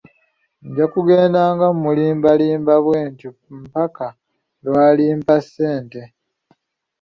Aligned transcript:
Nja 0.67 0.85
kugenda 0.93 1.41
nga 1.53 1.67
mulimbalimba 1.81 2.73
bwentyo 2.85 3.29
mpaka 3.63 4.07
lwalimpa 4.65 5.35
ssente. 5.45 6.01